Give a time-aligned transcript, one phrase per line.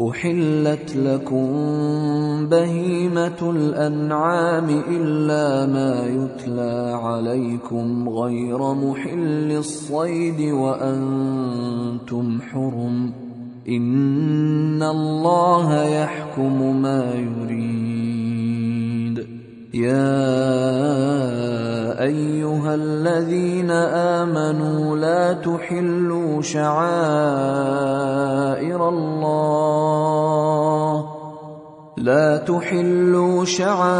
[0.00, 1.46] أحلت لكم
[2.48, 13.12] بهيمة الأنعام إلا ما يتلى عليكم غير محل الصيد وأنتم حرم
[13.68, 17.74] إن الله يحكم ما يريد.
[19.74, 20.34] يا
[22.02, 23.70] أيها الذين
[24.20, 27.74] آمنوا لا تحلوا شعائر
[28.88, 29.83] الله
[32.04, 33.96] لا تحلوا شعائر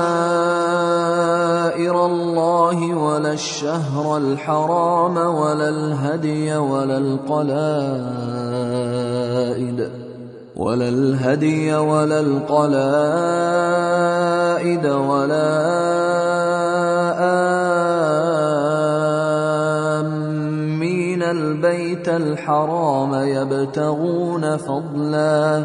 [2.06, 7.94] الله ولا الشهر الحرام ولا الهدي ولا القلائد
[10.56, 12.76] ولا الهدي ولا القلائد
[14.86, 15.50] ولا
[20.00, 25.64] آمين البيت الحرام يبتغون فضلا